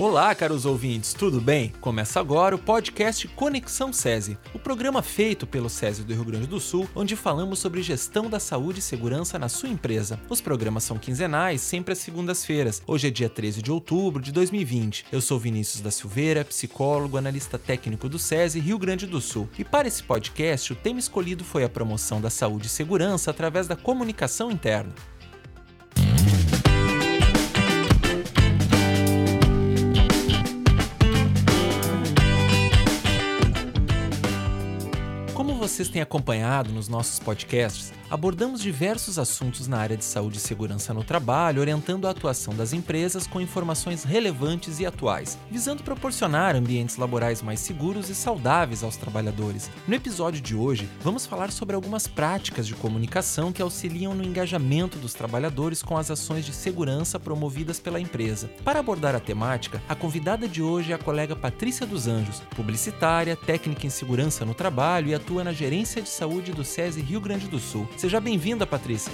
[0.00, 1.74] Olá, caros ouvintes, tudo bem?
[1.78, 6.58] Começa agora o podcast Conexão SESI, o programa feito pelo SESI do Rio Grande do
[6.58, 10.18] Sul, onde falamos sobre gestão da saúde e segurança na sua empresa.
[10.30, 12.82] Os programas são quinzenais, sempre às segundas-feiras.
[12.86, 15.04] Hoje é dia 13 de outubro de 2020.
[15.12, 19.50] Eu sou Vinícius da Silveira, psicólogo, analista técnico do SESI Rio Grande do Sul.
[19.58, 23.68] E para esse podcast, o tema escolhido foi a promoção da saúde e segurança através
[23.68, 24.94] da comunicação interna.
[35.60, 40.94] Vocês têm acompanhado nos nossos podcasts, abordamos diversos assuntos na área de saúde e segurança
[40.94, 46.96] no trabalho, orientando a atuação das empresas com informações relevantes e atuais, visando proporcionar ambientes
[46.96, 49.70] laborais mais seguros e saudáveis aos trabalhadores.
[49.86, 54.98] No episódio de hoje, vamos falar sobre algumas práticas de comunicação que auxiliam no engajamento
[54.98, 58.50] dos trabalhadores com as ações de segurança promovidas pela empresa.
[58.64, 63.36] Para abordar a temática, a convidada de hoje é a colega Patrícia dos Anjos, publicitária,
[63.36, 67.48] técnica em segurança no trabalho e atua na Gerência de Saúde do SESI Rio Grande
[67.48, 67.88] do Sul.
[67.96, 69.12] Seja bem-vinda, Patrícia.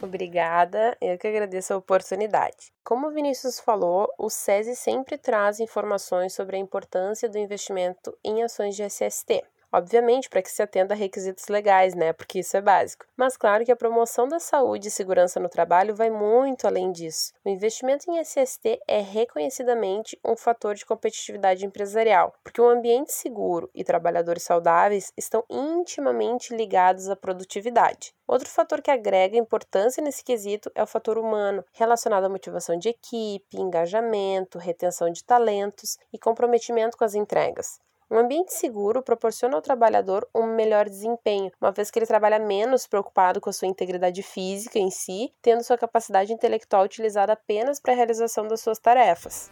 [0.00, 2.72] Obrigada, eu que agradeço a oportunidade.
[2.82, 8.42] Como o Vinícius falou, o SESI sempre traz informações sobre a importância do investimento em
[8.42, 9.44] ações de SST.
[9.72, 12.12] Obviamente, para que se atenda a requisitos legais, né?
[12.12, 13.04] Porque isso é básico.
[13.16, 17.32] Mas claro que a promoção da saúde e segurança no trabalho vai muito além disso.
[17.44, 23.68] O investimento em SST é reconhecidamente um fator de competitividade empresarial, porque um ambiente seguro
[23.74, 28.14] e trabalhadores saudáveis estão intimamente ligados à produtividade.
[28.26, 32.88] Outro fator que agrega importância nesse quesito é o fator humano, relacionado à motivação de
[32.88, 37.78] equipe, engajamento, retenção de talentos e comprometimento com as entregas.
[38.10, 42.86] Um ambiente seguro proporciona ao trabalhador um melhor desempenho, uma vez que ele trabalha menos
[42.86, 47.92] preocupado com a sua integridade física em si, tendo sua capacidade intelectual utilizada apenas para
[47.92, 49.50] a realização das suas tarefas.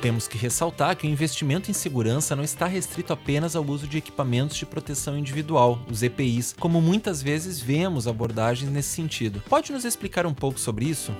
[0.00, 3.98] Temos que ressaltar que o investimento em segurança não está restrito apenas ao uso de
[3.98, 9.42] equipamentos de proteção individual, os EPIs, como muitas vezes vemos abordagens nesse sentido.
[9.50, 11.12] Pode nos explicar um pouco sobre isso?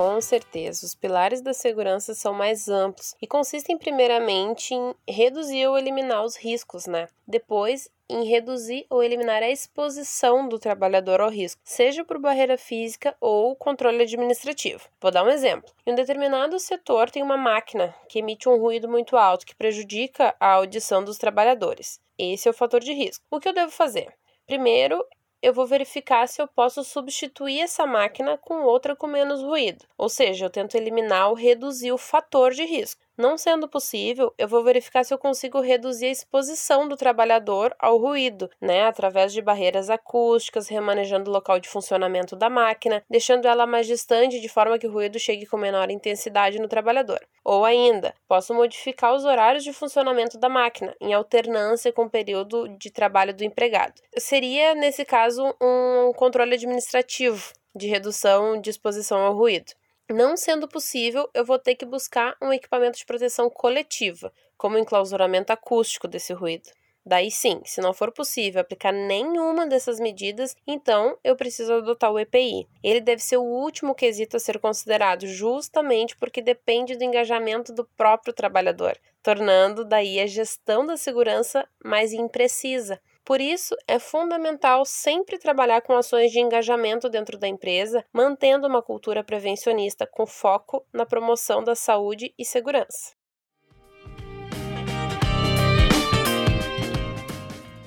[0.00, 5.76] Com certeza, os pilares da segurança são mais amplos e consistem primeiramente em reduzir ou
[5.76, 7.06] eliminar os riscos, né?
[7.28, 13.14] Depois, em reduzir ou eliminar a exposição do trabalhador ao risco, seja por barreira física
[13.20, 14.88] ou controle administrativo.
[14.98, 15.70] Vou dar um exemplo.
[15.86, 20.34] Em um determinado setor tem uma máquina que emite um ruído muito alto que prejudica
[20.40, 22.00] a audição dos trabalhadores.
[22.18, 23.22] Esse é o fator de risco.
[23.30, 24.14] O que eu devo fazer?
[24.46, 25.04] Primeiro,
[25.42, 29.84] eu vou verificar se eu posso substituir essa máquina com outra com menos ruído.
[29.96, 33.00] Ou seja, eu tento eliminar ou reduzir o fator de risco.
[33.16, 37.98] Não sendo possível, eu vou verificar se eu consigo reduzir a exposição do trabalhador ao
[37.98, 43.66] ruído, né, através de barreiras acústicas, remanejando o local de funcionamento da máquina, deixando ela
[43.66, 47.20] mais distante de forma que o ruído chegue com menor intensidade no trabalhador.
[47.44, 52.68] Ou ainda, posso modificar os horários de funcionamento da máquina, em alternância com o período
[52.78, 54.00] de trabalho do empregado.
[54.16, 59.72] Seria, nesse caso, um controle administrativo de redução de exposição ao ruído.
[60.12, 65.52] Não sendo possível, eu vou ter que buscar um equipamento de proteção coletiva, como enclausuramento
[65.52, 66.68] acústico desse ruído.
[67.06, 72.18] Daí sim, se não for possível aplicar nenhuma dessas medidas, então eu preciso adotar o
[72.18, 72.66] EPI.
[72.82, 77.84] Ele deve ser o último quesito a ser considerado, justamente porque depende do engajamento do
[77.96, 85.38] próprio trabalhador, tornando daí a gestão da segurança mais imprecisa, por isso, é fundamental sempre
[85.38, 91.06] trabalhar com ações de engajamento dentro da empresa, mantendo uma cultura prevencionista com foco na
[91.06, 93.12] promoção da saúde e segurança.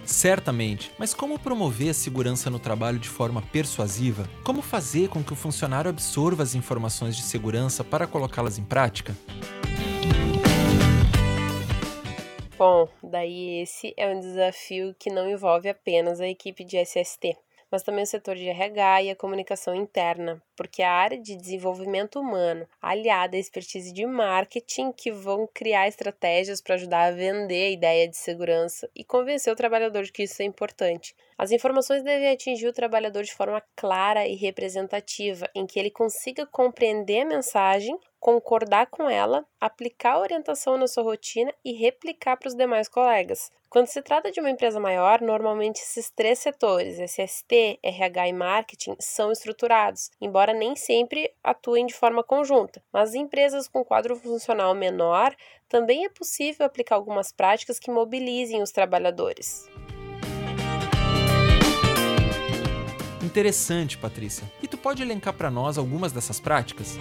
[0.06, 4.24] Certamente, mas como promover a segurança no trabalho de forma persuasiva?
[4.46, 9.14] Como fazer com que o funcionário absorva as informações de segurança para colocá-las em prática?
[12.58, 17.38] Bom, daí esse é um desafio que não envolve apenas a equipe de SST,
[17.70, 22.20] mas também o setor de RH e a comunicação interna, porque a área de desenvolvimento
[22.20, 27.70] humano, aliada à expertise de marketing, que vão criar estratégias para ajudar a vender a
[27.70, 31.16] ideia de segurança e convencer o trabalhador de que isso é importante.
[31.38, 36.48] As informações devem atingir o trabalhador de forma clara e representativa, em que ele consiga
[36.48, 42.48] compreender a mensagem concordar com ela, aplicar a orientação na sua rotina e replicar para
[42.48, 43.52] os demais colegas.
[43.70, 48.96] Quando se trata de uma empresa maior, normalmente esses três setores, SST, RH e marketing,
[48.98, 52.82] são estruturados, embora nem sempre atuem de forma conjunta.
[52.94, 55.36] Mas em empresas com quadro funcional menor,
[55.68, 59.68] também é possível aplicar algumas práticas que mobilizem os trabalhadores.
[63.22, 64.50] Interessante, Patrícia.
[64.62, 66.98] E tu pode elencar para nós algumas dessas práticas?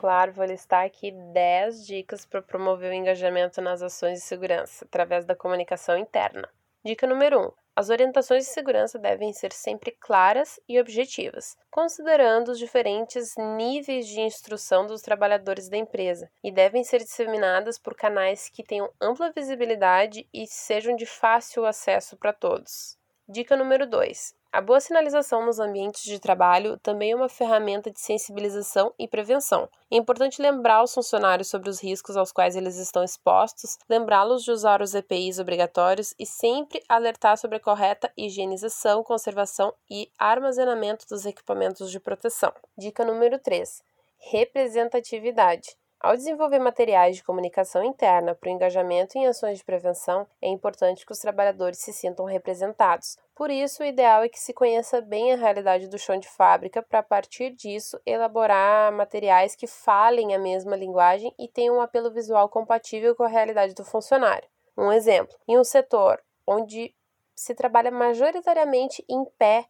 [0.00, 5.26] Claro, vou listar aqui 10 dicas para promover o engajamento nas ações de segurança através
[5.26, 6.48] da comunicação interna.
[6.82, 7.52] Dica número 1.
[7.76, 14.22] As orientações de segurança devem ser sempre claras e objetivas, considerando os diferentes níveis de
[14.22, 20.26] instrução dos trabalhadores da empresa, e devem ser disseminadas por canais que tenham ampla visibilidade
[20.32, 22.96] e sejam de fácil acesso para todos.
[23.28, 24.39] Dica número 2.
[24.52, 29.68] A boa sinalização nos ambientes de trabalho também é uma ferramenta de sensibilização e prevenção.
[29.88, 34.50] É importante lembrar os funcionários sobre os riscos aos quais eles estão expostos, lembrá-los de
[34.50, 41.24] usar os EPIs obrigatórios e sempre alertar sobre a correta higienização, conservação e armazenamento dos
[41.26, 42.52] equipamentos de proteção.
[42.76, 43.84] Dica número 3:
[44.32, 45.76] representatividade.
[46.02, 51.04] Ao desenvolver materiais de comunicação interna para o engajamento em ações de prevenção, é importante
[51.04, 53.18] que os trabalhadores se sintam representados.
[53.34, 56.82] Por isso, o ideal é que se conheça bem a realidade do chão de fábrica
[56.82, 62.10] para, a partir disso, elaborar materiais que falem a mesma linguagem e tenham um apelo
[62.10, 64.48] visual compatível com a realidade do funcionário.
[64.78, 66.94] Um exemplo: em um setor onde
[67.34, 69.66] se trabalha majoritariamente em pé,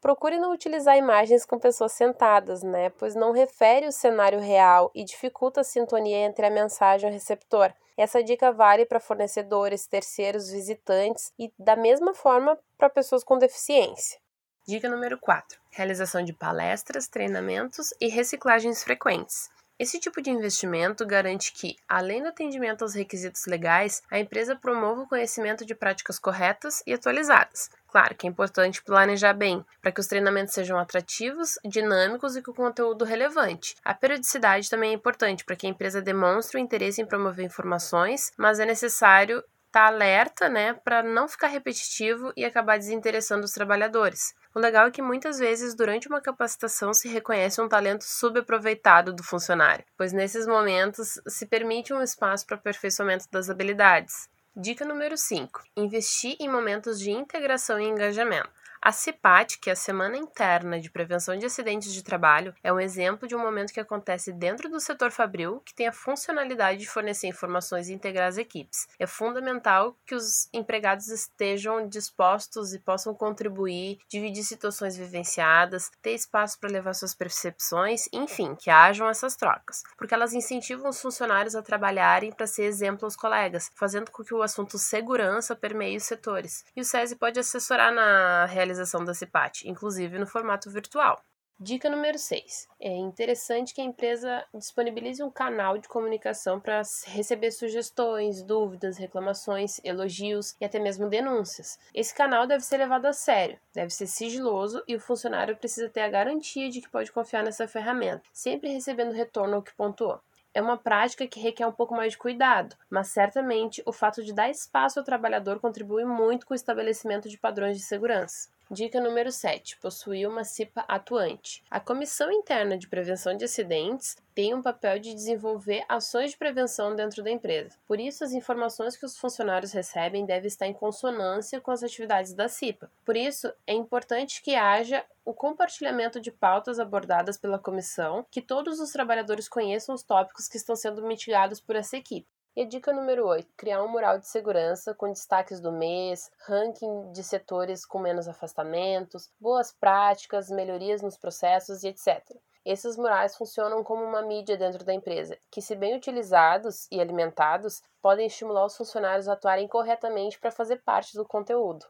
[0.00, 2.88] Procure não utilizar imagens com pessoas sentadas, né?
[2.90, 7.12] Pois não refere o cenário real e dificulta a sintonia entre a mensagem e o
[7.12, 7.72] receptor.
[7.98, 14.18] Essa dica vale para fornecedores, terceiros, visitantes e da mesma forma para pessoas com deficiência.
[14.66, 19.50] Dica número 4: realização de palestras, treinamentos e reciclagens frequentes.
[19.78, 25.00] Esse tipo de investimento garante que, além do atendimento aos requisitos legais, a empresa promova
[25.00, 27.70] o conhecimento de práticas corretas e atualizadas.
[27.90, 32.52] Claro que é importante planejar bem, para que os treinamentos sejam atrativos, dinâmicos e com
[32.52, 33.74] conteúdo relevante.
[33.84, 38.30] A periodicidade também é importante para que a empresa demonstre o interesse em promover informações,
[38.38, 43.52] mas é necessário estar tá alerta, né, para não ficar repetitivo e acabar desinteressando os
[43.52, 44.34] trabalhadores.
[44.54, 49.24] O legal é que muitas vezes durante uma capacitação se reconhece um talento subaproveitado do
[49.24, 54.28] funcionário, pois nesses momentos se permite um espaço para aperfeiçoamento das habilidades.
[54.56, 58.50] Dica número 5: investir em momentos de integração e engajamento.
[58.82, 62.80] A CIPAT, que é a Semana Interna de Prevenção de Acidentes de Trabalho, é um
[62.80, 66.88] exemplo de um momento que acontece dentro do setor fabril que tem a funcionalidade de
[66.88, 68.88] fornecer informações e integrar as equipes.
[68.98, 76.58] É fundamental que os empregados estejam dispostos e possam contribuir, dividir situações vivenciadas, ter espaço
[76.58, 81.60] para levar suas percepções, enfim, que hajam essas trocas, porque elas incentivam os funcionários a
[81.60, 86.64] trabalharem para ser exemplo aos colegas, fazendo com que o assunto segurança permeie os setores.
[86.74, 91.20] E o SESI pode assessorar na realização realização da CIPAT, inclusive no formato virtual.
[91.62, 92.68] Dica número 6.
[92.80, 99.78] É interessante que a empresa disponibilize um canal de comunicação para receber sugestões, dúvidas, reclamações,
[99.84, 101.78] elogios e até mesmo denúncias.
[101.92, 106.00] Esse canal deve ser levado a sério, deve ser sigiloso e o funcionário precisa ter
[106.00, 110.18] a garantia de que pode confiar nessa ferramenta, sempre recebendo retorno ao que pontuou.
[110.54, 114.32] É uma prática que requer um pouco mais de cuidado, mas certamente o fato de
[114.32, 118.48] dar espaço ao trabalhador contribui muito com o estabelecimento de padrões de segurança.
[118.72, 119.78] Dica número 7.
[119.78, 121.60] Possuir uma CIPA atuante.
[121.68, 126.94] A Comissão Interna de Prevenção de Acidentes tem um papel de desenvolver ações de prevenção
[126.94, 127.76] dentro da empresa.
[127.84, 132.32] Por isso, as informações que os funcionários recebem devem estar em consonância com as atividades
[132.32, 132.88] da CIPA.
[133.04, 138.78] Por isso, é importante que haja o compartilhamento de pautas abordadas pela comissão, que todos
[138.78, 142.28] os trabalhadores conheçam os tópicos que estão sendo mitigados por essa equipe.
[142.56, 147.12] E a dica número 8: criar um mural de segurança com destaques do mês, ranking
[147.12, 152.36] de setores com menos afastamentos, boas práticas, melhorias nos processos e etc.
[152.64, 157.82] Esses murais funcionam como uma mídia dentro da empresa, que, se bem utilizados e alimentados,
[158.02, 161.86] podem estimular os funcionários a atuarem corretamente para fazer parte do conteúdo.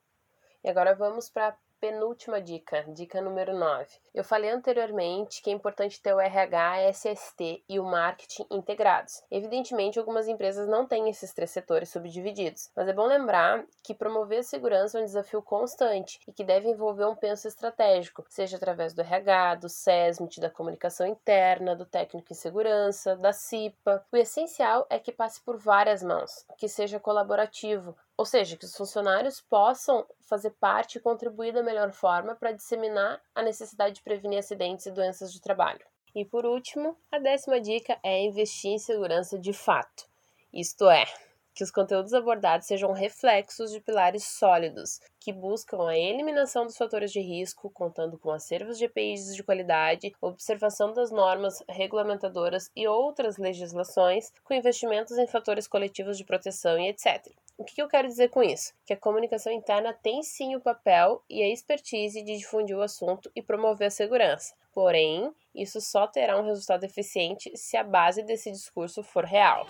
[0.63, 3.89] E agora vamos para penúltima dica, dica número 9.
[4.13, 9.23] Eu falei anteriormente que é importante ter o RH, SST e o marketing integrados.
[9.31, 14.45] Evidentemente, algumas empresas não têm esses três setores subdivididos, mas é bom lembrar que promover
[14.45, 19.01] segurança é um desafio constante e que deve envolver um penso estratégico, seja através do
[19.01, 24.05] RH, do SESMIT, da comunicação interna, do técnico em segurança, da CIPA.
[24.13, 28.77] O essencial é que passe por várias mãos, que seja colaborativo, Ou seja, que os
[28.77, 34.41] funcionários possam fazer parte e contribuir da melhor forma para disseminar a necessidade de prevenir
[34.41, 35.81] acidentes e doenças de trabalho.
[36.15, 40.07] E por último, a décima dica é investir em segurança de fato.
[40.53, 41.07] Isto é,
[41.55, 47.13] que os conteúdos abordados sejam reflexos de pilares sólidos, que buscam a eliminação dos fatores
[47.13, 53.39] de risco, contando com acervos de EPIs de qualidade, observação das normas regulamentadoras e outras
[53.39, 57.27] legislações, com investimentos em fatores coletivos de proteção e etc.
[57.61, 58.73] O que eu quero dizer com isso?
[58.87, 63.31] Que a comunicação interna tem sim o papel e a expertise de difundir o assunto
[63.37, 64.55] e promover a segurança.
[64.73, 69.67] Porém, isso só terá um resultado eficiente se a base desse discurso for real.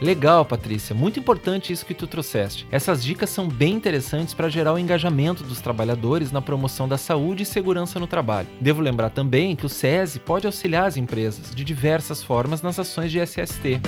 [0.00, 0.94] Legal, Patrícia.
[0.94, 2.66] Muito importante isso que tu trouxeste.
[2.70, 7.42] Essas dicas são bem interessantes para gerar o engajamento dos trabalhadores na promoção da saúde
[7.42, 8.48] e segurança no trabalho.
[8.60, 13.10] Devo lembrar também que o SESI pode auxiliar as empresas de diversas formas nas ações
[13.10, 13.80] de SST.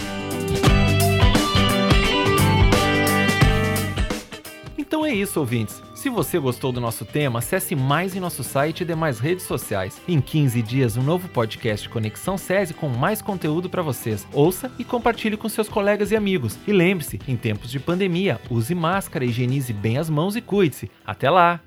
[4.76, 5.89] Então é isso, ouvintes.
[6.00, 10.00] Se você gostou do nosso tema, acesse mais em nosso site e demais redes sociais.
[10.09, 14.26] Em 15 dias, um novo podcast Conexão SESI com mais conteúdo para vocês.
[14.33, 16.59] Ouça e compartilhe com seus colegas e amigos.
[16.66, 20.90] E lembre-se, em tempos de pandemia, use máscara, higienize bem as mãos e cuide-se.
[21.04, 21.61] Até lá!